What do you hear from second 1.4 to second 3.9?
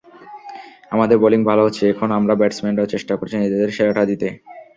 ভালো হচ্ছে, এখন আমরা ব্যাটসম্যানরাও চেষ্টা করছি নিজেদের